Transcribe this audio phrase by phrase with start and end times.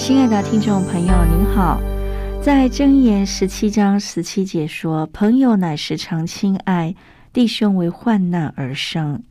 [0.00, 1.78] 亲爱的听众朋友，您好。
[2.42, 6.94] 在箴言十七章十七节说：“朋友乃是常亲爱，
[7.34, 9.22] 弟兄为患难而生。”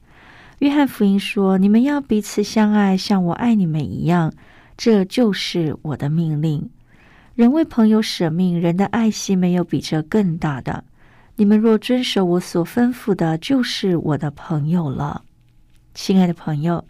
[0.60, 4.32] 约翰福音说：“你们要彼此相爱，像我爱你们一样，
[4.78, 6.70] 这就是我的命令。
[7.34, 10.84] 人为朋友舍命，人的爱心没有比这更大的。
[11.36, 15.24] 你们若遵守我所吩咐的，就是我的朋友了。”
[15.96, 16.86] 亲爱的朋友，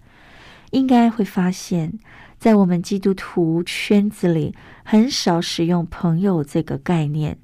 [0.71, 1.97] 应该会发现。
[2.39, 7.37] 在我们基督徒圈子里，很少使用“朋友”这个概念。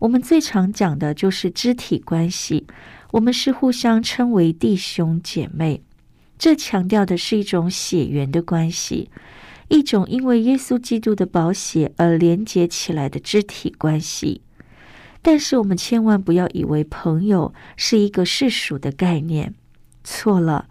[0.00, 2.66] 我们最常讲的就是肢体关系。
[3.12, 5.82] 我们是互相称为弟兄姐妹，
[6.36, 9.08] 这强调的是一种血缘的关系，
[9.68, 14.42] 一种因为耶稣基督的宝血而连结起来的肢体关系。
[15.22, 19.54] 但是，我们千万不要以为朋友是一个世俗的概念，
[20.02, 20.66] 错了。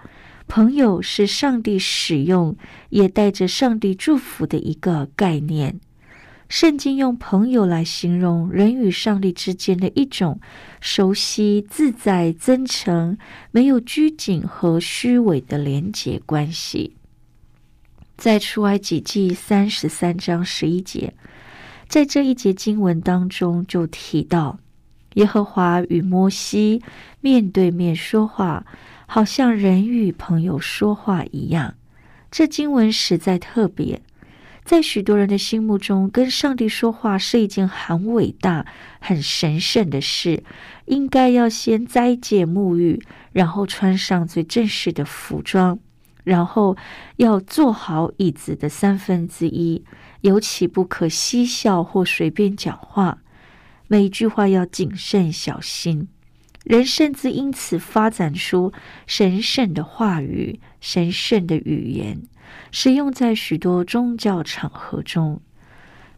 [0.49, 2.57] 朋友是上帝使用，
[2.89, 5.79] 也带着上帝祝福的一个概念。
[6.49, 10.41] 圣经用朋友来形容人与上帝之间的一种
[10.81, 13.15] 熟悉、自在、真诚、
[13.51, 16.95] 没有拘谨和虚伪的连结关系。
[18.17, 21.13] 在出埃及记三十三章十一节，
[21.87, 24.57] 在这一节经文当中就提到，
[25.13, 26.81] 耶和华与摩西
[27.21, 28.65] 面对面说话。
[29.11, 31.73] 好像人与朋友说话一样，
[32.29, 34.03] 这经文实在特别。
[34.63, 38.67] 在许多人的心目中，跟上帝说话是一件很伟大、
[38.99, 40.43] 很神圣的事，
[40.85, 45.79] 应该要先斋戒沐浴，然后穿上最正式的服装，
[46.23, 46.77] 然后
[47.15, 49.83] 要坐好椅子的三分之一，
[50.21, 53.17] 尤其不可嬉笑或随便讲话，
[53.87, 56.09] 每一句话要谨慎小心。
[56.63, 58.73] 人甚至因此发展出
[59.07, 62.21] 神圣的话语、神圣的语言，
[62.71, 65.41] 使用在许多宗教场合中。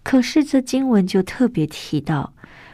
[0.04, 2.34] 可是这经文就特别提到，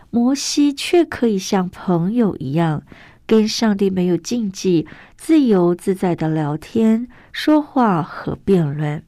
[0.09, 2.83] 摩西却可以像朋友一样，
[3.25, 9.03] 跟上帝没有禁忌，自由自在的聊天、说话和辩论。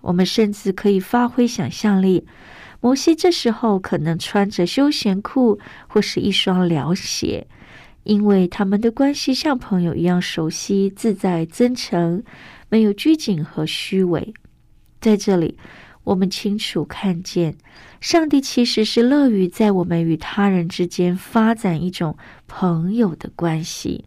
[0.00, 2.26] 我们甚至可以发挥想象力，
[2.80, 7.46] 摩西这时候可能穿着休闲裤或是一双凉鞋。
[8.10, 12.24] 因为他们的关系像朋友一样熟悉、自在、真诚，
[12.68, 14.34] 没有拘谨和虚伪。
[15.00, 15.56] 在这里，
[16.02, 17.56] 我们清楚看见，
[18.00, 22.16] 上帝其实是乐于在我们与他人之间发展一种
[22.48, 24.06] 朋友的关系，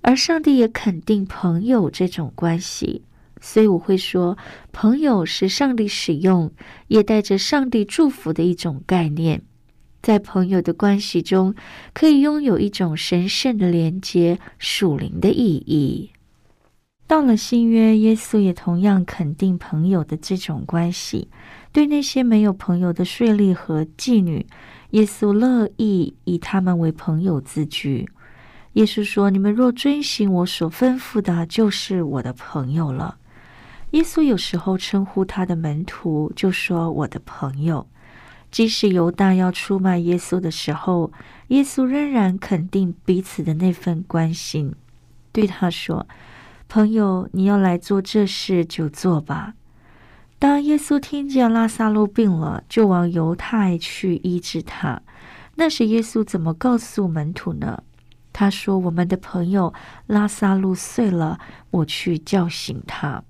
[0.00, 3.04] 而上帝也肯定朋友这种关系。
[3.40, 4.36] 所以，我会说，
[4.72, 6.50] 朋友是上帝使用，
[6.88, 9.42] 也带着上帝祝福的一种概念。
[10.04, 11.54] 在朋友的关系中，
[11.94, 16.10] 可以拥有一种神圣的连接、属灵的意义。
[17.06, 21.28] 到了新约，耶稣也同样肯定朋友的这种关系。
[21.72, 24.46] 对那些没有朋友的税吏和妓女，
[24.90, 28.06] 耶稣乐意以他们为朋友自居。
[28.74, 33.16] 耶稣说：“你们若遵行我所吩咐的，就是我的朋友了。”
[33.92, 37.86] 耶稣有时候称呼他的门徒，就说：“我的朋友。”
[38.54, 41.10] 即使犹大要出卖耶稣的时候，
[41.48, 44.72] 耶稣仍然肯定彼此的那份关心，
[45.32, 46.06] 对他说
[46.70, 49.54] ：“朋友，你要来做这事，就做吧。”
[50.38, 55.02] 当耶稣听见拉萨路病了，就往犹太去医治他。
[55.56, 57.82] 那时，耶稣怎么告诉门徒呢？
[58.32, 59.74] 他说：“我们的朋友
[60.06, 61.40] 拉萨路睡了，
[61.72, 63.24] 我去叫醒他。”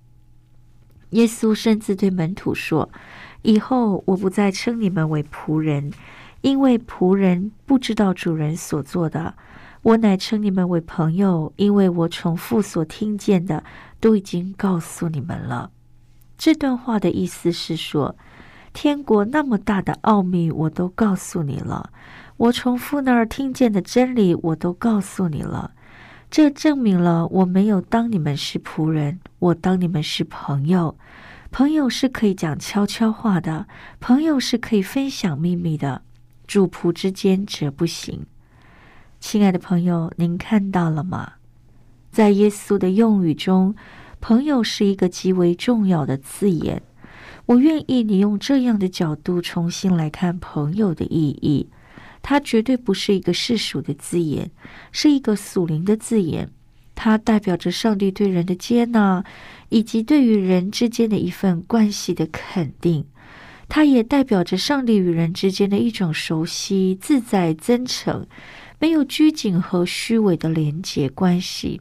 [1.16, 2.90] 耶稣甚至对门徒说。
[3.44, 5.92] 以后我不再称你们为仆人，
[6.40, 9.34] 因为仆人不知道主人所做的。
[9.82, 13.62] 我乃称你们为朋友，因为我从父所听见的
[14.00, 15.70] 都已经告诉你们了。
[16.38, 18.16] 这段话的意思是说，
[18.72, 21.90] 天国那么大的奥秘，我都告诉你了。
[22.38, 25.72] 我从父那儿听见的真理，我都告诉你了。
[26.30, 30.96] 这证明了我没有当你们是仆人，我当你们是朋友。
[31.56, 33.68] 朋友是可以讲悄悄话的，
[34.00, 36.02] 朋友是可以分享秘密的。
[36.48, 38.26] 主仆之间则不行。
[39.20, 41.34] 亲爱的朋友，您看到了吗？
[42.10, 43.76] 在耶稣的用语中
[44.20, 46.82] ，“朋友”是一个极为重要的字眼。
[47.46, 51.68] 我愿意你用这样的角度重新来看“朋友”的意义。
[52.20, 54.50] 它绝对不是一个世俗的字眼，
[54.90, 56.50] 是一个属灵的字眼。
[56.94, 59.24] 它代表着上帝对人的接纳，
[59.68, 63.04] 以及对于人之间的一份关系的肯定。
[63.68, 68.26] 它也代表着上帝与人之间的一种熟悉、自在、真诚，
[68.78, 71.80] 没有拘谨和虚伪的连结关系。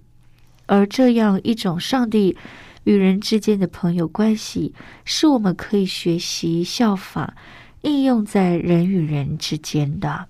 [0.66, 2.38] 而这样一种上帝
[2.86, 4.74] 与人之间的朋友关系，
[5.04, 7.36] 是我们可以学习、效法、
[7.82, 10.28] 应用在人与人之间的。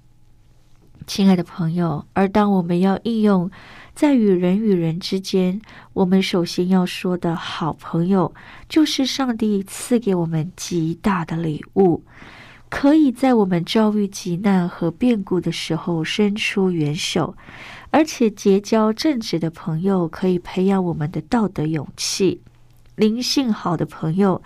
[1.06, 3.52] 亲爱的朋友，而当我们要应用
[3.96, 5.62] 在与人与人之间，
[5.94, 8.34] 我们首先要说的好朋友，
[8.68, 12.04] 就是上帝赐给我们极大的礼物，
[12.70, 17.38] 可以在我们遭遇急难和变故的时候伸出援手，
[17.92, 22.42] 而且结交正直的朋友，可以培养我们的道德勇气。
[22.96, 24.42] 灵性好的朋友，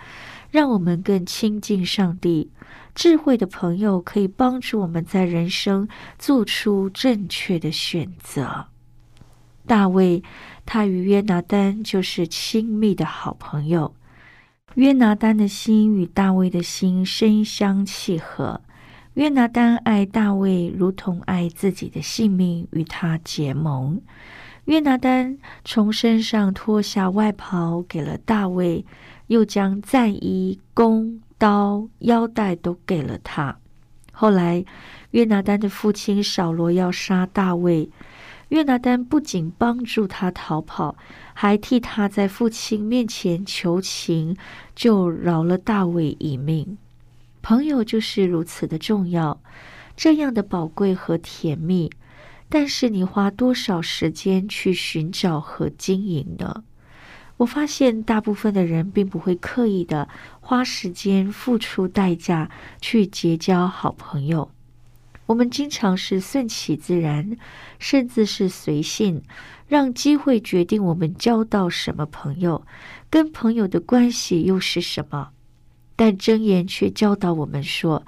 [0.50, 2.50] 让我们更亲近上帝。
[2.94, 8.66] 智慧的朋友可以帮助我们在人生做出正确的选择。
[9.68, 10.22] 大卫，
[10.66, 13.94] 他与约拿丹就是亲密的好朋友。
[14.74, 18.60] 约拿丹的心与大卫的心深相契合。
[19.14, 24.00] 约拿丹爱大卫如同爱自己的性命，与他结盟。
[24.64, 28.84] 约拿丹从身上脱下外袍给了大卫，
[29.28, 31.20] 又将战衣、弓。
[31.40, 33.56] 刀、腰带都给了他。
[34.10, 34.64] 后来，
[35.12, 37.88] 约拿丹的父亲扫罗要杀大卫，
[38.48, 40.96] 约拿丹不仅帮助他逃跑，
[41.34, 44.36] 还替他在父亲面前求情，
[44.74, 46.78] 就饶了大卫一命。
[47.42, 49.40] 朋友就是如此的重要，
[49.96, 51.90] 这样的宝贵和甜蜜。
[52.50, 56.64] 但是，你花多少时间去寻找和经营呢？
[57.36, 60.08] 我发现大部分的人并不会刻意的
[60.40, 62.50] 花时间、付出代价
[62.80, 64.50] 去结交好朋友。
[65.28, 67.36] 我们经常是顺其自然，
[67.78, 69.22] 甚至是随性，
[69.66, 72.66] 让机会决定我们交到什么朋友，
[73.10, 75.28] 跟朋友的关系又是什么。
[75.94, 78.06] 但箴言却教导我们说：“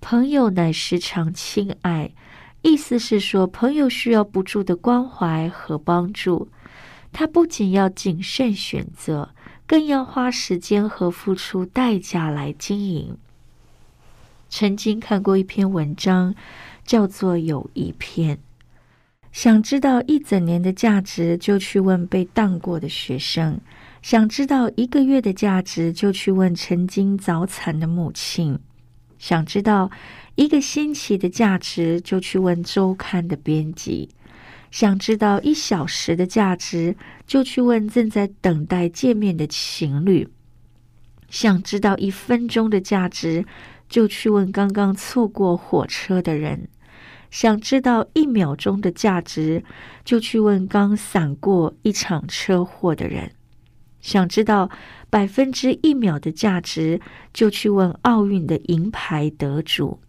[0.00, 2.12] 朋友乃时常亲爱。”
[2.62, 6.48] 意思是说，朋友需要不住的关怀和帮助。
[7.10, 9.34] 他不仅要谨慎选择，
[9.66, 13.18] 更要花时间和付出代价来经营。
[14.50, 16.34] 曾经看过一篇文章，
[16.84, 18.36] 叫做《有一篇》。
[19.32, 23.54] 想知道一整年的价值，就去问被当过的学生；
[24.02, 28.58] 想知道一个月的价值，就去问曾经早产的母亲；
[29.20, 29.88] 想知道
[30.34, 34.08] 一个星期的价值，就去问周刊的编辑。
[34.72, 40.26] 想知道一小时的价值，就去问正在等待见面的情侣；
[41.28, 43.44] 想知道一分钟的价值，
[43.90, 46.68] 就去问刚刚错过火车的人；
[47.30, 49.62] 想知道一秒钟的价值，
[50.02, 53.28] 就去问刚闪过一场车祸的人；
[54.00, 54.70] 想知道
[55.10, 57.00] 百分之一秒的价值，
[57.34, 60.00] 就去问奥运的银牌得主。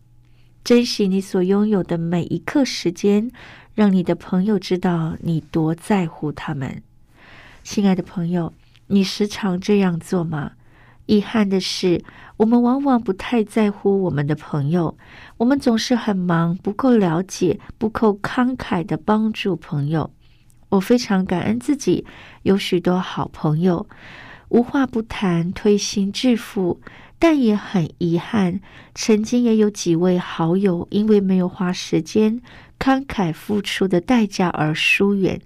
[0.63, 3.29] 珍惜你所拥有的每一刻时间。
[3.73, 6.83] 让你的朋友知道你多在乎他们，
[7.63, 8.53] 亲爱的朋友，
[8.87, 10.51] 你时常这样做吗？
[11.11, 12.01] 遗憾的是，
[12.37, 14.97] 我们往往不太在乎我们的朋友，
[15.35, 20.09] 我们总是很忙，不够了解，不够慷慨的帮助朋友。
[20.69, 22.05] 我非常感恩自己
[22.43, 23.85] 有许多好朋友，
[24.47, 26.79] 无话不谈，推心置腹。
[27.19, 28.61] 但也很遗憾，
[28.95, 32.41] 曾经也有几位好友因为没有花时间。
[32.79, 35.41] 慷慨付出的代价而疏远，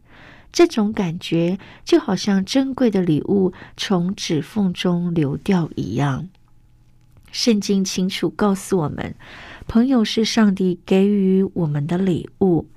[0.56, 6.30] 这种感觉就好像珍贵的礼物从指缝中流掉一样。
[7.30, 9.16] 圣经清楚告诉我们，
[9.68, 12.70] 朋友是上帝给予我们的礼物。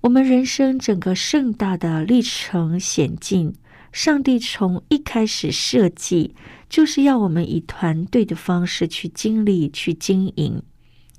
[0.00, 3.52] 我们人生整个盛大的历程险境，
[3.92, 6.34] 上帝从一开始设计，
[6.70, 10.62] 就是要我们以团队的方式去经历、去经营。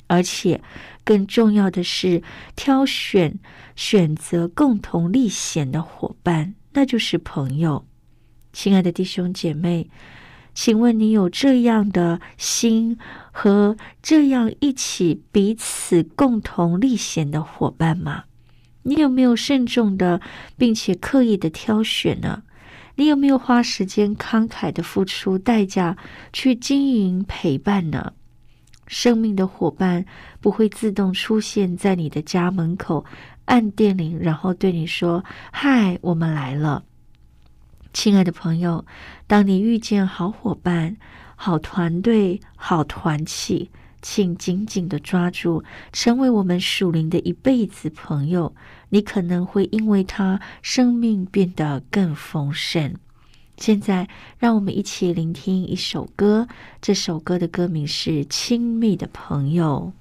[0.08, 0.62] 而且
[1.03, 2.24] 更重要的是
[2.55, 3.39] 挑选
[3.75, 7.86] 选择共同历险的伙伴，那就是朋友。
[8.51, 9.89] 亲爱的弟兄姐妹，
[10.53, 12.98] 请问你有这样的心
[13.31, 18.25] 和这样一起彼此共同历险的伙伴吗？
[18.83, 20.22] 你有没有慎重的，
[20.57, 22.43] 并且刻意的挑选呢？
[22.95, 25.98] 你有没有花时间慷慨的付出代价
[26.31, 28.13] 去经营陪伴呢？
[28.94, 30.06] 生命的伙伴
[30.40, 33.04] 不会自动出现在你的家门口，
[33.46, 36.84] 按电铃，然后对你说：“嗨，我们来了。”
[37.92, 38.86] 亲爱的朋友，
[39.26, 40.96] 当你遇见好伙伴、
[41.36, 43.72] 好团队、好团契。
[44.06, 48.54] 请紧紧的抓住，成为我们属灵的一辈子朋友。
[48.90, 52.94] 你可能会因为他生命变得更丰盛。
[53.65, 56.50] 现在，让我们一起聆听一首歌。
[56.82, 59.93] 这首歌的歌名是《亲密的朋友》。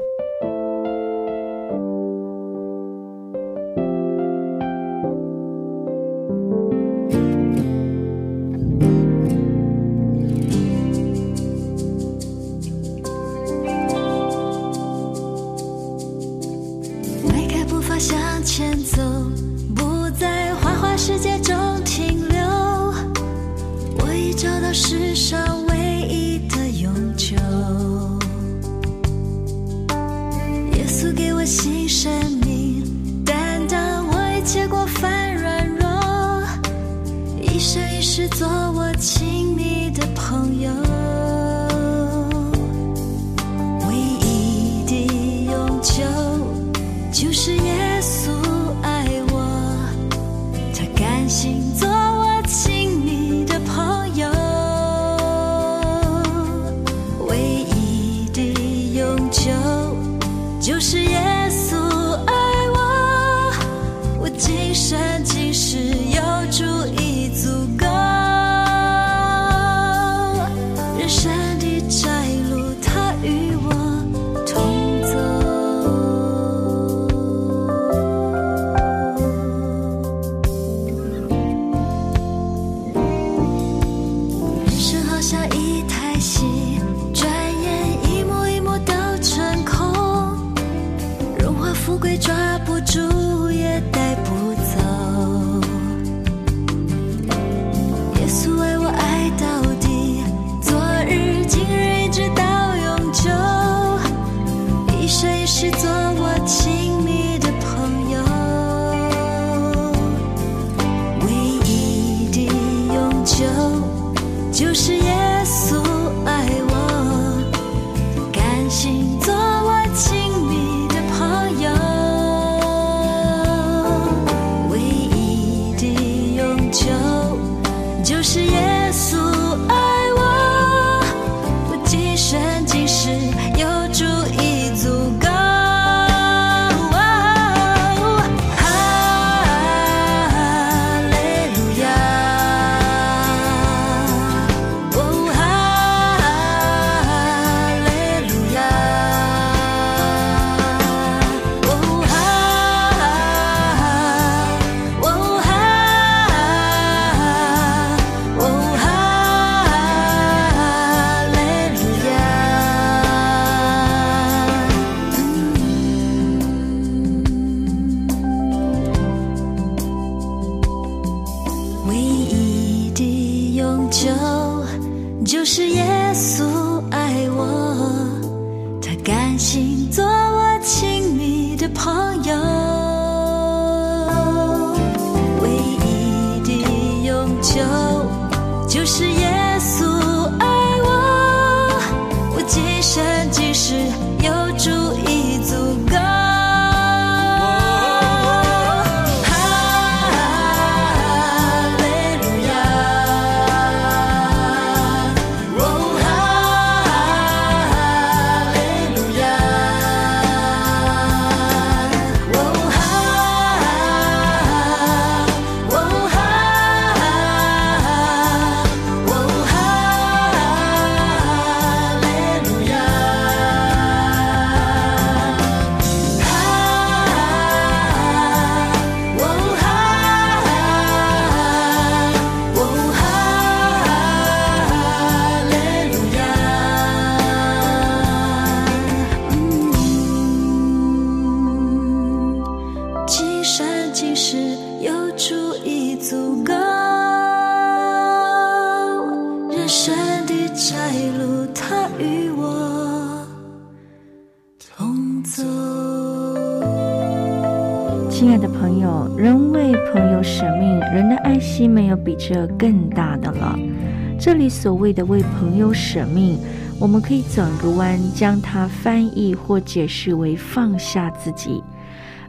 [264.62, 266.38] 所谓的为朋友舍命，
[266.78, 271.61] 我们可以转个弯，将它翻译或解释为放下自己。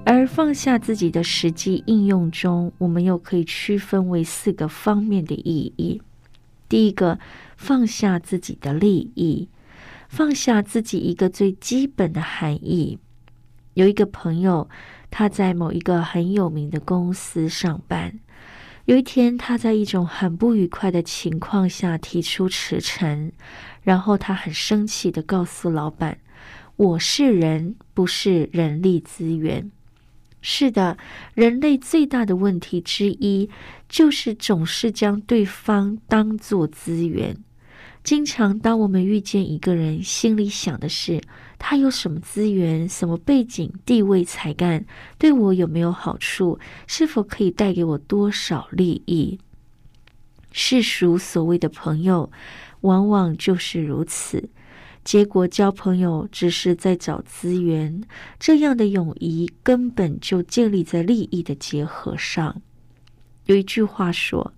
[0.03, 6.01] 而放下自己的实际应用中，我们又可以区分为四个方面的意义。
[6.67, 7.19] 第一个，
[7.55, 9.47] 放下自己的利益，
[10.09, 12.97] 放下自己一个最基本的含义。
[13.75, 14.67] 有一个朋友，
[15.11, 18.17] 他在某一个很有名的公司上班。
[18.85, 23.31] 有一天，他在一种很不愉快的情况下提出辞呈，
[23.81, 26.17] 然后他很生气的告诉老板
[26.75, 29.71] ：“我是人，不是人力资源。”
[30.41, 30.97] 是的，
[31.33, 33.49] 人类最大的问题之一
[33.87, 37.37] 就是总是将对方当作资源。
[38.03, 41.21] 经常，当我们遇见一个人，心里想的是
[41.65, 44.85] 他有什么资源、什么背景、地位、才干，
[45.17, 49.39] 对我有没有好处，是否可以带给我多少利益。
[50.51, 52.29] 世俗所谓的朋友，
[52.81, 54.49] 往往就是如此。
[55.05, 58.03] 结果交朋友只是在找资源，
[58.37, 62.61] 这样的友谊根本就建立在利益的结合上。
[63.45, 64.53] 有一句话说：“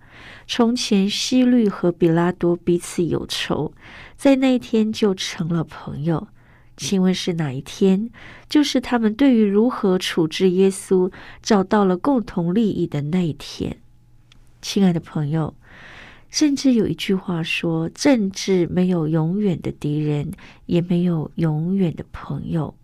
[0.48, 3.72] 从前希律和比拉多彼此有仇，
[4.16, 6.26] 在那一天就成了朋友。”
[6.76, 8.10] 请问是哪一天？
[8.48, 11.10] 就是他们对于如何处置耶稣
[11.42, 13.78] 找到了共同利益的那一天。
[14.60, 15.54] 亲爱的朋友。
[16.28, 20.32] 甚至有一句话说：“政治没有永远的敌人，
[20.66, 22.74] 也没有永远的朋友。”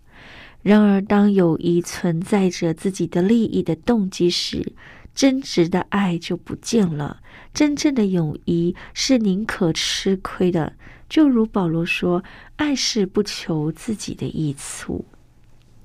[0.62, 4.72] 然而，当友谊存在着自己的利益的动机时，
[5.12, 7.20] 真挚的爱就不见了。
[7.52, 10.74] 真正的友谊是宁可吃亏的，
[11.12, 12.24] 就如保罗说
[12.56, 15.04] ：“爱是不求自己的益处。”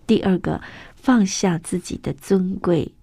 [0.07, 0.61] 第二个，
[0.95, 2.93] 放下自己的尊贵，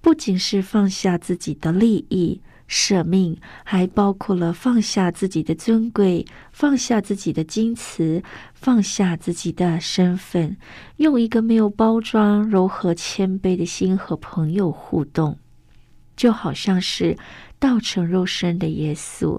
[0.00, 2.40] 不仅是放下自己的利益。
[2.66, 8.22] 舍命还包括了放下自己的尊贵，放下自己的矜持，
[8.54, 10.56] 放下自己的身份，
[10.96, 15.38] 用一个没有包装、柔和谦卑的心和朋友互动，
[16.16, 17.18] 就好像是
[17.58, 19.38] 道成肉身的耶稣，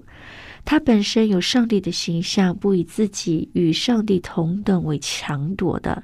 [0.70, 6.04] 他本身有上帝的形象，不以自己与上帝同等为强夺的。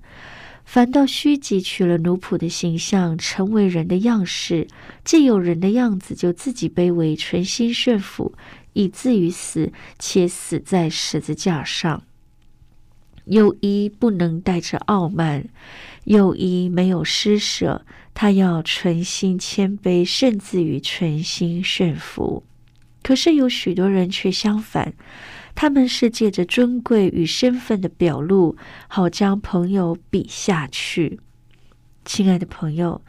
[0.63, 4.65] 反倒虚己，取了奴仆的形象，成为人的样式。
[5.03, 8.33] 既有人的样子，就自己卑微，存心顺服，
[8.71, 12.01] 以至于死，且死在十字架上。
[13.25, 15.43] 又一不能带着傲慢，
[16.05, 22.43] 又一没有施舍，他要存心谦卑，甚至于存心顺服。
[23.03, 24.93] 可是有许多人却相反。
[25.55, 31.19] 他们是借着尊贵与身份的表露，好将朋友比下去。
[32.05, 32.99] 亲爱的朋友，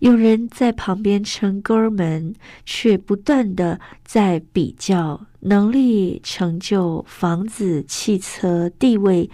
[0.00, 2.34] 有人在旁边称哥们，
[2.66, 9.30] 却不断的在比较能力、成就、房子、汽车、地位、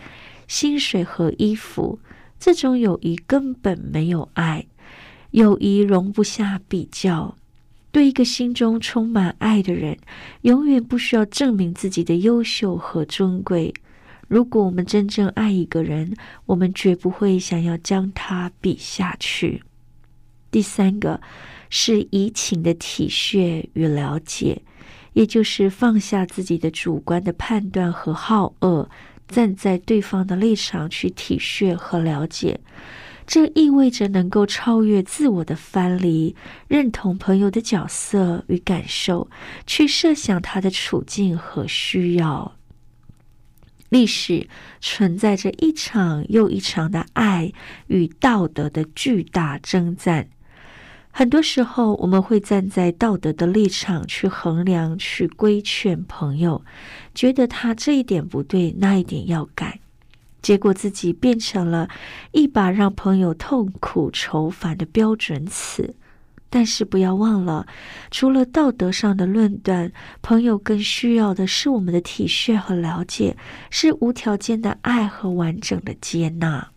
[0.46, 1.98] 薪水和衣服。
[2.38, 4.66] 这种友谊根本没有爱，
[5.32, 7.36] 友谊容不下比较。
[7.94, 9.96] 对一个心中充满爱的人，
[10.40, 13.72] 永远不需要证明自己的优秀和尊贵。
[14.26, 19.62] 如果我们真正爱一个人，我们绝不会想要将他比下去。
[20.50, 21.20] 第三个
[21.70, 24.60] 是移情的体恤与了解，
[25.12, 28.90] 也就是放下自己的主观的判断和好恶，
[29.28, 32.58] 站在对方的立场去体恤和了解。
[33.26, 36.36] 这意味着能够超越自我的藩篱，
[36.68, 39.28] 认同朋友的角色与感受，
[39.66, 42.56] 去设想他的处境和需要。
[43.88, 44.48] 历史
[44.80, 47.52] 存在着一场又一场的爱
[47.86, 50.28] 与道德的巨大征战。
[51.10, 56.64] 很多时候，我们会站在道德的立场去衡量、去规劝朋友，
[57.14, 59.78] 觉得他这一点不对，那一点要改。
[60.44, 61.88] 结果自己变成了
[62.32, 65.94] 一把让朋友痛苦愁烦的标准词，
[66.50, 67.66] 但是不要忘了，
[68.10, 73.38] 除了道德上的论断，朋友更需要的是我们的体恤和了解，
[73.70, 76.70] 是无条件的爱和完整的接纳。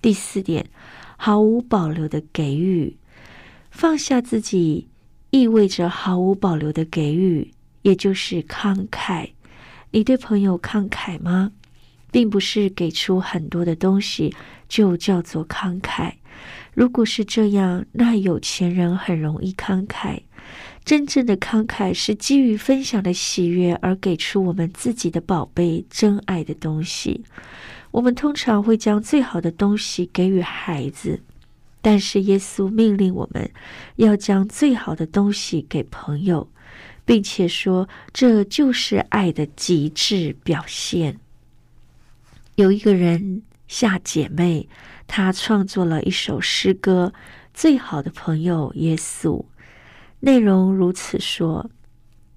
[0.00, 0.70] 第四点，
[1.18, 2.96] 毫无保留的给予，
[3.70, 4.88] 放下自己
[5.28, 9.28] 意味着毫无保留的给予，也就是慷慨。
[9.90, 11.52] 你对朋友慷慨吗？
[12.14, 14.32] 并不是给出很多的东西
[14.68, 16.12] 就叫做慷慨。
[16.72, 20.20] 如果是这样，那有钱人很容易慷慨。
[20.84, 27.24] 真正的慷慨是基于分享的喜悦而给出我们自己的宝贝、真爱的东西。
[27.90, 31.20] 我们通常会将最好的东西给予孩子，
[31.82, 33.50] 但是耶稣命令我们
[33.96, 36.48] 要将最好的东西给朋友，
[37.04, 41.18] 并且说这就是爱的极致表现。
[42.56, 44.68] 有一个人夏姐妹，
[45.08, 47.12] 她创作了一首诗歌
[47.52, 49.40] 《最好的朋友耶稣》。
[50.20, 51.68] 内容如此说：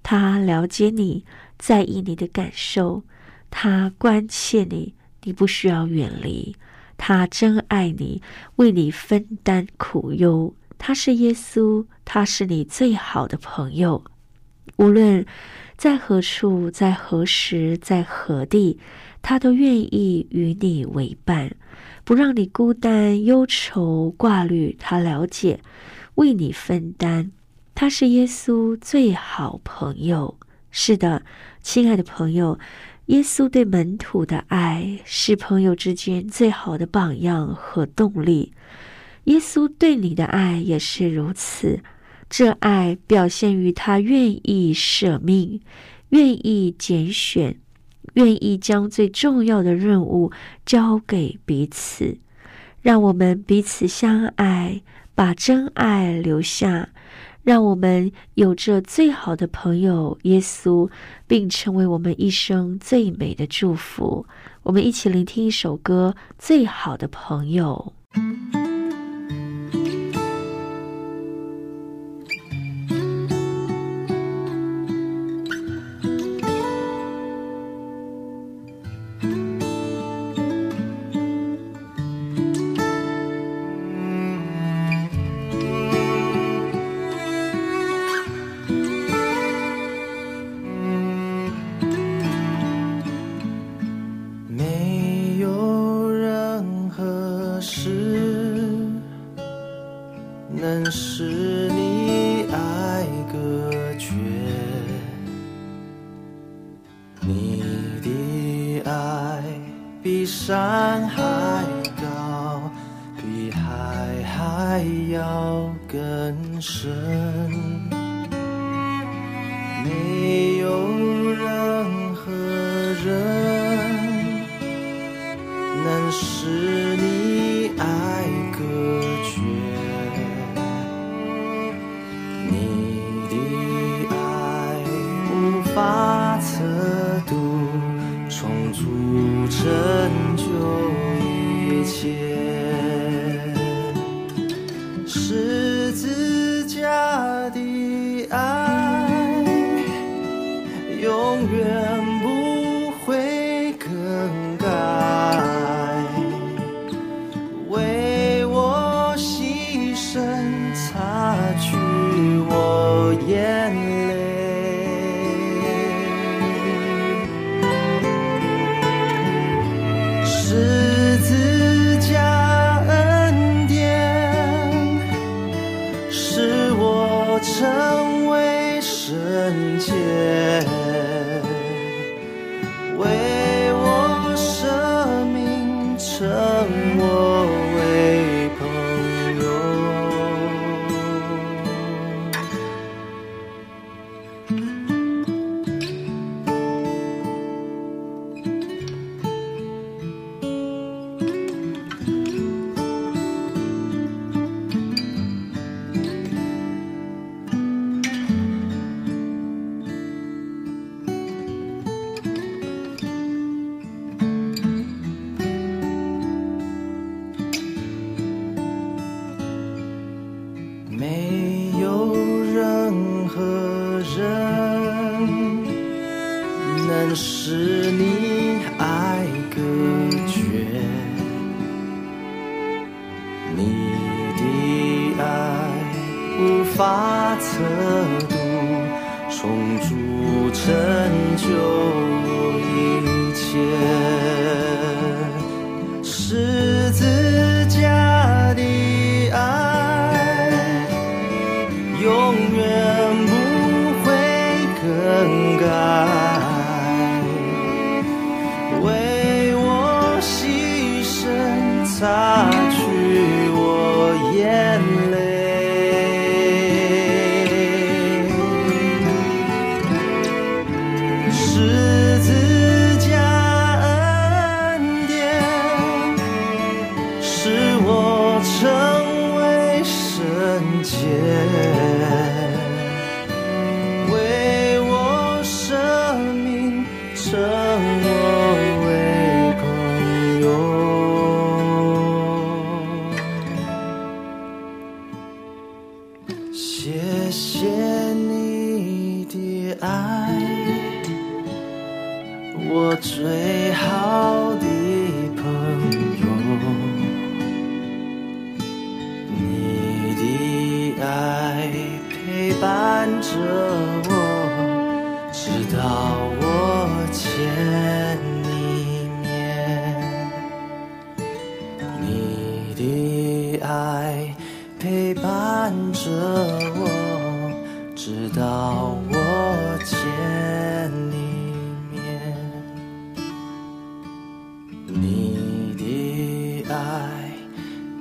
[0.02, 1.24] 他了解你，
[1.56, 3.04] 在意你的感受，
[3.48, 6.56] 他关切你，你不需要远离。
[6.96, 8.20] 他真爱你，
[8.56, 10.52] 为你分担苦忧。
[10.76, 14.02] 他是耶稣，他是你最好的朋友。
[14.76, 15.24] 无论
[15.78, 18.80] 在何处，在何时，在何地，
[19.22, 21.54] 他都愿意与你为伴，
[22.02, 24.74] 不让你孤单、忧愁、挂虑。
[24.76, 25.60] 他了解，
[26.16, 27.30] 为你分担。
[27.76, 30.36] 他是耶稣最好朋友。
[30.72, 31.22] 是的，
[31.62, 32.58] 亲爱的朋友，
[33.06, 38.52] 耶稣对门徒的爱是朋友之间最好的榜样和动力。
[39.24, 41.78] 耶稣对你的爱也是如此。
[42.30, 45.60] 这爱表现于他愿意舍命，
[46.10, 47.58] 愿意拣选，
[48.14, 50.30] 愿意将最重要的任务
[50.66, 52.18] 交给彼此。
[52.80, 54.82] 让我们彼此相爱，
[55.14, 56.90] 把真爱留下。
[57.42, 60.90] 让我们有着最好的朋友耶稣，
[61.26, 64.26] 并成为我们一生最美的祝福。
[64.64, 67.94] 我们一起聆听一首歌，《最好的朋友》。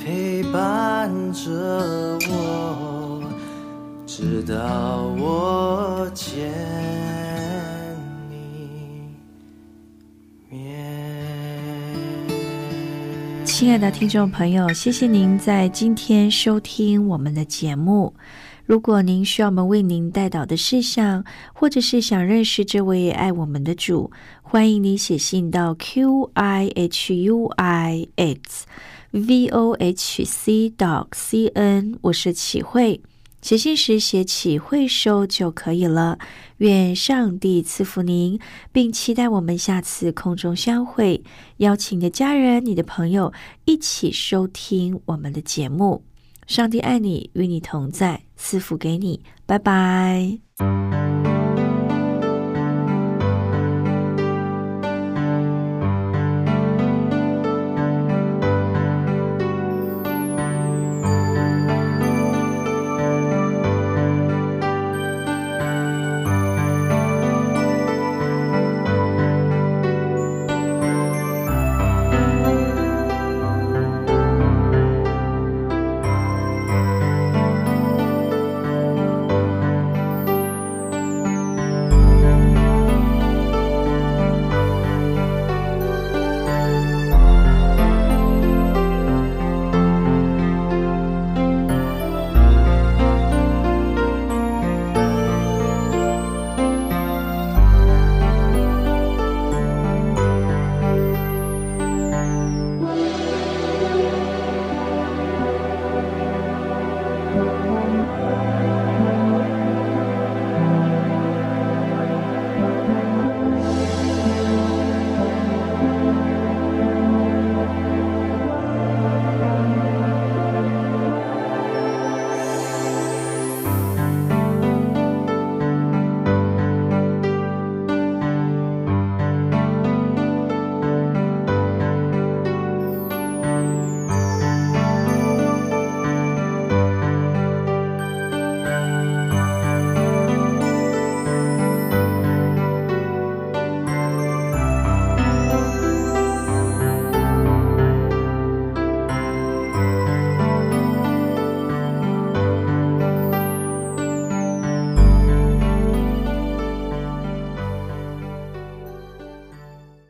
[0.07, 3.21] 陪伴着我，
[4.05, 6.49] 直到我见
[8.29, 9.09] 你
[10.49, 10.85] 面。
[13.43, 18.13] 亲爱的听众朋友，谢谢您在今天收听我们的节目。
[18.65, 24.09] 如果您需要我们为您带导的事项，或者是想认识这位爱我们的主，
[24.41, 28.65] 欢迎您写信到 q i h u i x
[29.11, 31.97] v o h c dot c n。
[32.01, 33.01] 我是启慧，
[33.41, 36.19] 写信时写启慧收就可以了。
[36.57, 38.39] 愿上帝赐福您，
[38.71, 41.23] 并期待我们下次空中相会。
[41.57, 43.31] 邀请你的家人、你的朋友
[43.65, 46.03] 一起收听我们的节目。
[46.47, 51.16] 上帝爱你，与你同在，赐福给你，拜拜。